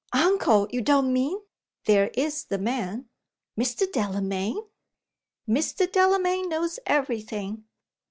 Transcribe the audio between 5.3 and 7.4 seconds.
"Mr. Delamayn knows every